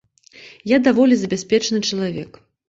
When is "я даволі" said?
0.75-1.19